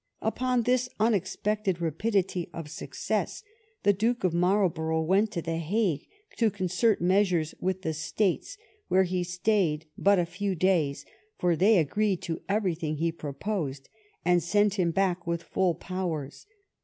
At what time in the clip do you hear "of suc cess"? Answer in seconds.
2.55-3.43